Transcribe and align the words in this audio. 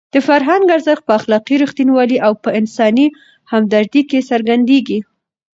د 0.13 0.15
فرهنګ 0.27 0.65
ارزښت 0.75 1.03
په 1.05 1.13
اخلاقي 1.19 1.55
رښتینولۍ 1.63 2.17
او 2.25 2.33
په 2.43 2.49
انساني 2.59 3.07
همدردۍ 3.51 4.01
کې 4.09 4.27
څرګندېږي. 4.29 4.99